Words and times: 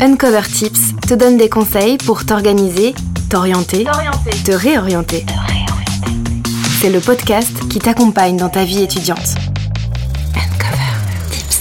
Uncover 0.00 0.42
Tips 0.52 0.94
te 1.08 1.14
donne 1.14 1.36
des 1.36 1.48
conseils 1.48 1.98
pour 1.98 2.26
t'organiser, 2.26 2.94
t'orienter, 3.30 3.84
te 4.44 4.52
réorienter. 4.52 5.24
C'est 6.80 6.90
le 6.90 7.00
podcast 7.00 7.68
qui 7.68 7.78
t'accompagne 7.78 8.36
dans 8.36 8.48
ta 8.48 8.64
vie 8.64 8.82
étudiante. 8.82 9.36
Uncover 10.34 11.30
Tips. 11.30 11.60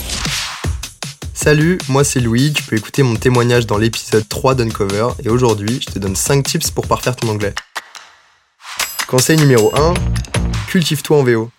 Salut, 1.33 1.77
moi 1.89 2.03
c'est 2.03 2.19
Louis, 2.19 2.53
tu 2.53 2.63
peux 2.63 2.75
écouter 2.75 3.03
mon 3.03 3.15
témoignage 3.15 3.67
dans 3.67 3.77
l'épisode 3.77 4.27
3 4.27 4.55
d'Uncover 4.55 5.09
et 5.23 5.29
aujourd'hui 5.29 5.79
je 5.81 5.93
te 5.93 5.99
donne 5.99 6.15
5 6.15 6.43
tips 6.43 6.71
pour 6.71 6.87
parfaire 6.87 7.15
ton 7.15 7.29
anglais. 7.29 7.53
Conseil 9.07 9.37
numéro 9.37 9.71
1, 9.75 9.93
cultive-toi 10.67 11.17
en 11.17 11.23
VO. 11.23 11.51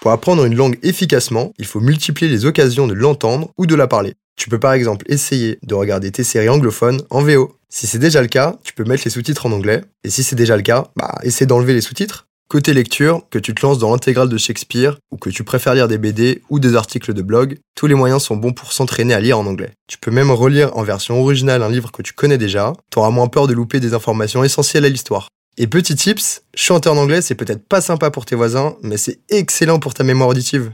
Pour 0.00 0.12
apprendre 0.12 0.44
une 0.44 0.54
langue 0.54 0.78
efficacement, 0.82 1.52
il 1.58 1.66
faut 1.66 1.80
multiplier 1.80 2.30
les 2.30 2.44
occasions 2.44 2.86
de 2.86 2.94
l'entendre 2.94 3.50
ou 3.58 3.66
de 3.66 3.74
la 3.74 3.88
parler. 3.88 4.14
Tu 4.36 4.50
peux 4.50 4.60
par 4.60 4.74
exemple 4.74 5.04
essayer 5.08 5.58
de 5.62 5.74
regarder 5.74 6.12
tes 6.12 6.24
séries 6.24 6.48
anglophones 6.48 7.02
en 7.10 7.22
VO. 7.22 7.56
Si 7.68 7.86
c'est 7.86 7.98
déjà 7.98 8.22
le 8.22 8.28
cas, 8.28 8.56
tu 8.62 8.74
peux 8.74 8.84
mettre 8.84 9.02
les 9.04 9.10
sous-titres 9.10 9.46
en 9.46 9.52
anglais. 9.52 9.82
Et 10.04 10.10
si 10.10 10.22
c'est 10.22 10.36
déjà 10.36 10.56
le 10.56 10.62
cas, 10.62 10.88
bah 10.94 11.18
essaie 11.22 11.46
d'enlever 11.46 11.74
les 11.74 11.80
sous-titres. 11.80 12.26
Côté 12.48 12.72
lecture, 12.74 13.22
que 13.28 13.40
tu 13.40 13.56
te 13.56 13.66
lances 13.66 13.80
dans 13.80 13.90
l'intégrale 13.90 14.28
de 14.28 14.38
Shakespeare 14.38 14.98
ou 15.10 15.16
que 15.16 15.30
tu 15.30 15.42
préfères 15.42 15.74
lire 15.74 15.88
des 15.88 15.98
BD 15.98 16.42
ou 16.48 16.60
des 16.60 16.76
articles 16.76 17.12
de 17.12 17.22
blog, 17.22 17.58
tous 17.74 17.88
les 17.88 17.96
moyens 17.96 18.22
sont 18.22 18.36
bons 18.36 18.52
pour 18.52 18.72
s'entraîner 18.72 19.14
à 19.14 19.20
lire 19.20 19.36
en 19.36 19.46
anglais. 19.46 19.72
Tu 19.88 19.98
peux 19.98 20.12
même 20.12 20.30
relire 20.30 20.76
en 20.76 20.84
version 20.84 21.20
originale 21.20 21.64
un 21.64 21.68
livre 21.68 21.90
que 21.90 22.02
tu 22.02 22.12
connais 22.12 22.38
déjà, 22.38 22.72
t'auras 22.90 23.10
moins 23.10 23.26
peur 23.26 23.48
de 23.48 23.52
louper 23.52 23.80
des 23.80 23.94
informations 23.94 24.44
essentielles 24.44 24.84
à 24.84 24.88
l'histoire. 24.88 25.28
Et 25.58 25.66
petit 25.66 25.96
tips, 25.96 26.42
chanter 26.54 26.88
en 26.88 26.96
anglais 26.98 27.20
c'est 27.20 27.34
peut-être 27.34 27.66
pas 27.66 27.80
sympa 27.80 28.12
pour 28.12 28.26
tes 28.26 28.36
voisins, 28.36 28.76
mais 28.80 28.96
c'est 28.96 29.18
excellent 29.28 29.80
pour 29.80 29.94
ta 29.94 30.04
mémoire 30.04 30.28
auditive. 30.28 30.70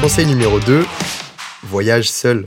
Conseil 0.00 0.26
numéro 0.26 0.60
2, 0.60 0.84
voyage 1.64 2.08
seul. 2.08 2.46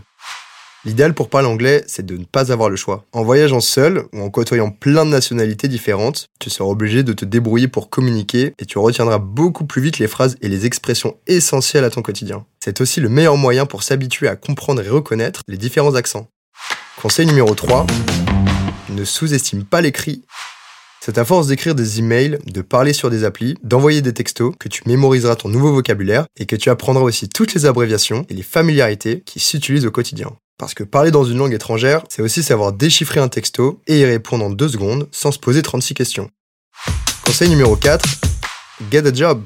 L'idéal 0.85 1.13
pour 1.13 1.29
parler 1.29 1.49
anglais, 1.49 1.83
c'est 1.88 2.05
de 2.05 2.15
ne 2.15 2.23
pas 2.23 2.53
avoir 2.53 2.69
le 2.69 2.77
choix. 2.77 3.03
En 3.11 3.23
voyageant 3.23 3.59
seul 3.59 4.05
ou 4.13 4.22
en 4.22 4.30
côtoyant 4.30 4.72
plein 4.72 5.05
de 5.05 5.09
nationalités 5.09 5.67
différentes, 5.67 6.27
tu 6.39 6.49
seras 6.49 6.69
obligé 6.69 7.03
de 7.03 7.11
te 7.11 7.25
débrouiller 7.25 7.67
pour 7.67 7.89
communiquer 7.89 8.53
et 8.58 8.66
tu 8.66 8.77
retiendras 8.80 9.17
beaucoup 9.17 9.66
plus 9.66 9.81
vite 9.81 9.99
les 9.99 10.08
phrases 10.08 10.38
et 10.41 10.47
les 10.47 10.66
expressions 10.66 11.17
essentielles 11.27 11.83
à 11.83 11.89
ton 11.89 12.02
quotidien. 12.02 12.45
C'est 12.63 12.80
aussi 12.80 13.02
le 13.02 13.09
meilleur 13.09 13.36
moyen 13.36 13.66
pour 13.66 13.83
s'habituer 13.83 14.30
à 14.30 14.38
comprendre 14.38 14.81
et 14.81 14.88
reconnaître 14.88 15.41
les 15.49 15.58
différents 15.58 15.95
accents. 15.95 16.27
Conseil 17.02 17.25
numéro 17.25 17.53
3, 17.53 17.86
ne 18.89 19.03
sous-estime 19.03 19.66
pas 19.66 19.81
l'écrit. 19.81 20.23
C'est 21.02 21.17
à 21.17 21.25
force 21.25 21.47
d'écrire 21.47 21.75
des 21.75 21.99
emails, 21.99 22.39
de 22.45 22.61
parler 22.61 22.93
sur 22.93 23.09
des 23.09 23.25
applis, 23.25 23.58
d'envoyer 23.64 24.02
des 24.02 24.14
textos 24.14 24.53
que 24.58 24.69
tu 24.69 24.83
mémoriseras 24.86 25.36
ton 25.36 25.49
nouveau 25.49 25.73
vocabulaire 25.73 26.25
et 26.38 26.45
que 26.45 26.55
tu 26.55 26.69
apprendras 26.69 27.03
aussi 27.03 27.27
toutes 27.27 27.53
les 27.53 27.66
abréviations 27.66 28.25
et 28.30 28.33
les 28.33 28.43
familiarités 28.43 29.23
qui 29.25 29.41
s'utilisent 29.41 29.86
au 29.86 29.91
quotidien. 29.91 30.31
Parce 30.59 30.73
que 30.73 30.83
parler 30.83 31.09
dans 31.09 31.23
une 31.23 31.38
langue 31.38 31.53
étrangère, 31.53 32.03
c'est 32.09 32.21
aussi 32.21 32.43
savoir 32.43 32.73
déchiffrer 32.73 33.21
un 33.21 33.29
texto 33.29 33.81
et 33.88 34.02
y 34.02 34.05
répondre 34.05 34.43
en 34.43 34.49
deux 34.49 34.67
secondes 34.67 35.07
sans 35.09 35.31
se 35.31 35.39
poser 35.39 35.61
36 35.61 35.93
questions. 35.93 36.29
Conseil 37.25 37.47
numéro 37.47 37.77
4, 37.77 38.05
get 38.91 39.07
a 39.07 39.13
job. 39.13 39.45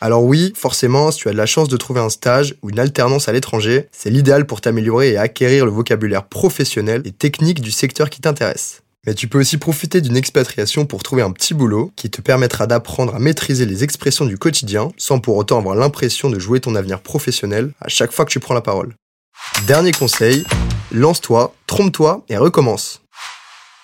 Alors 0.00 0.24
oui, 0.24 0.52
forcément, 0.56 1.12
si 1.12 1.20
tu 1.20 1.28
as 1.28 1.32
de 1.32 1.36
la 1.36 1.46
chance 1.46 1.68
de 1.68 1.76
trouver 1.76 2.00
un 2.00 2.08
stage 2.08 2.56
ou 2.62 2.70
une 2.70 2.80
alternance 2.80 3.28
à 3.28 3.32
l'étranger, 3.32 3.86
c'est 3.92 4.10
l'idéal 4.10 4.46
pour 4.46 4.60
t'améliorer 4.60 5.12
et 5.12 5.16
acquérir 5.16 5.64
le 5.64 5.70
vocabulaire 5.70 6.26
professionnel 6.26 7.02
et 7.04 7.12
technique 7.12 7.60
du 7.60 7.70
secteur 7.70 8.10
qui 8.10 8.20
t'intéresse. 8.20 8.82
Mais 9.06 9.14
tu 9.14 9.28
peux 9.28 9.38
aussi 9.38 9.58
profiter 9.58 10.00
d'une 10.00 10.16
expatriation 10.16 10.86
pour 10.86 11.04
trouver 11.04 11.22
un 11.22 11.30
petit 11.30 11.54
boulot 11.54 11.92
qui 11.94 12.10
te 12.10 12.20
permettra 12.20 12.66
d'apprendre 12.66 13.14
à 13.14 13.20
maîtriser 13.20 13.64
les 13.64 13.84
expressions 13.84 14.26
du 14.26 14.38
quotidien 14.38 14.90
sans 14.96 15.20
pour 15.20 15.36
autant 15.36 15.58
avoir 15.58 15.76
l'impression 15.76 16.30
de 16.30 16.40
jouer 16.40 16.58
ton 16.58 16.74
avenir 16.74 17.00
professionnel 17.00 17.70
à 17.80 17.88
chaque 17.88 18.10
fois 18.10 18.24
que 18.24 18.32
tu 18.32 18.40
prends 18.40 18.54
la 18.54 18.60
parole. 18.60 18.94
Dernier 19.66 19.92
conseil, 19.92 20.44
lance-toi, 20.90 21.54
trompe-toi 21.66 22.24
et 22.28 22.36
recommence. 22.36 23.02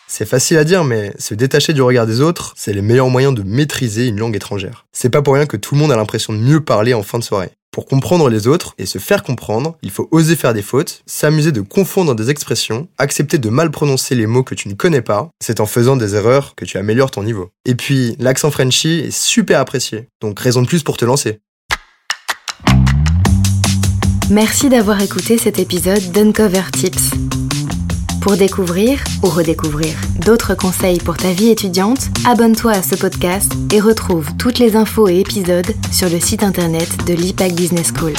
C'est 0.09 0.27
facile 0.27 0.57
à 0.57 0.65
dire, 0.65 0.85
mais 0.85 1.13
se 1.19 1.35
détacher 1.35 1.75
du 1.75 1.83
regard 1.83 2.07
des 2.07 2.21
autres, 2.21 2.55
c'est 2.57 2.73
le 2.73 2.83
meilleur 2.83 3.09
moyen 3.09 3.31
de 3.31 3.43
maîtriser 3.43 4.07
une 4.07 4.19
langue 4.19 4.35
étrangère. 4.35 4.87
C'est 4.93 5.11
pas 5.11 5.23
pour 5.23 5.35
rien 5.35 5.47
que 5.47 5.57
tout 5.57 5.75
le 5.75 5.81
monde 5.81 5.93
a 5.93 5.97
l'impression 5.97 6.33
de 6.33 6.39
mieux 6.39 6.61
parler 6.61 6.95
en 6.95 7.03
fin 7.03 7.19
de 7.19 7.25
soirée. 7.25 7.51
Pour 7.73 7.87
comprendre 7.87 8.31
les 8.31 8.47
autres 8.47 8.75
et 8.79 8.87
se 8.87 8.99
faire 8.99 9.23
comprendre, 9.23 9.77
il 9.83 9.91
faut 9.91 10.09
oser 10.11 10.35
faire 10.35 10.55
des 10.55 10.63
fautes, 10.63 11.03
s'amuser 11.05 11.53
de 11.53 11.61
confondre 11.61 12.15
des 12.15 12.31
expressions, 12.31 12.89
accepter 12.97 13.37
de 13.37 13.51
mal 13.51 13.71
prononcer 13.71 14.15
les 14.15 14.27
mots 14.27 14.45
que 14.45 14.55
tu 14.55 14.69
ne 14.69 14.75
connais 14.75 15.03
pas. 15.03 15.29
C'est 15.41 15.61
en 15.61 15.67
faisant 15.67 15.97
des 15.97 16.15
erreurs 16.15 16.55
que 16.55 16.65
tu 16.65 16.79
améliores 16.79 17.11
ton 17.11 17.23
niveau. 17.23 17.51
Et 17.67 17.75
puis, 17.75 18.17
l'accent 18.19 18.51
Frenchy 18.51 19.01
est 19.01 19.11
super 19.11 19.61
apprécié, 19.61 20.09
donc 20.23 20.41
raison 20.41 20.63
de 20.63 20.67
plus 20.67 20.83
pour 20.83 20.97
te 20.97 21.05
lancer. 21.05 21.41
Merci 24.31 24.69
d'avoir 24.69 25.01
écouté 25.01 25.39
cet 25.39 25.61
épisode 25.61 26.11
d'Uncover 26.11 26.63
Tips. 26.73 27.11
Pour 28.21 28.37
découvrir 28.37 29.05
ou 29.23 29.29
redécouvrir 29.29 29.95
d'autres 30.25 30.57
conseils 30.57 30.99
pour 30.99 31.17
ta 31.17 31.31
vie 31.31 31.51
étudiante, 31.51 32.09
abonne-toi 32.27 32.73
à 32.73 32.83
ce 32.83 32.97
podcast 32.97 33.53
et 33.73 33.81
retrouve 33.81 34.29
toutes 34.37 34.59
les 34.59 34.75
infos 34.75 35.09
et 35.09 35.21
épisodes 35.21 35.73
sur 35.93 36.09
le 36.09 36.19
site 36.19 36.43
internet 36.43 37.07
de 37.07 37.15
l'IPAC 37.15 37.53
Business 37.55 37.93
School. 37.97 38.15